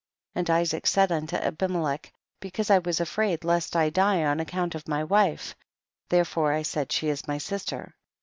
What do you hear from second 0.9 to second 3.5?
unto Abimc Icch, because I was afraid